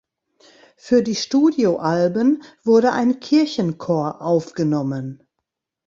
Für 0.77 1.03
die 1.03 1.13
Studioalben 1.13 2.41
wurde 2.63 2.91
ein 2.91 3.19
Kirchenchor 3.19 4.19
aufgenommen. 4.19 5.27